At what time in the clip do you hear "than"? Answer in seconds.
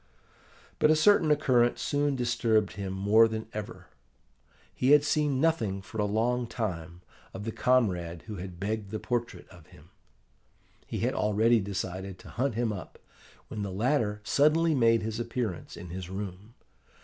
3.27-3.45